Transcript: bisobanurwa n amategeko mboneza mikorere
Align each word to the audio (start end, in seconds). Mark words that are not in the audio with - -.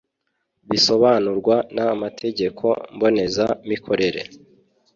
bisobanurwa 0.69 1.55
n 1.75 1.77
amategeko 1.93 2.65
mboneza 2.95 3.45
mikorere 3.69 4.21